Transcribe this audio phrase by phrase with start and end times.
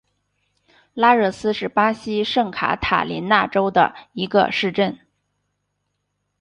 [0.95, 4.97] 拉热斯是巴西圣卡塔琳娜州的一个市镇。